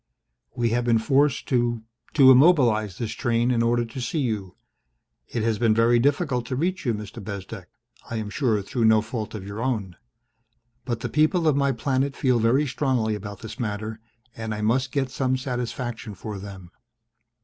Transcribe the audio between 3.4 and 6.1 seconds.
in order to see you. It has been very